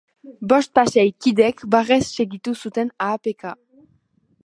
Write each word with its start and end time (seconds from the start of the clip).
Bospasei 0.53 1.03
kidek 1.27 1.63
barrez 1.75 2.01
segitu 2.17 2.57
zuten 2.65 2.93
ahapeka. 3.09 3.57